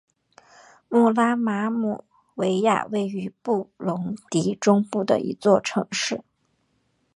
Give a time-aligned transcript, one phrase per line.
[0.89, 6.23] 穆拉姆维亚位于布隆迪中部的一座城市。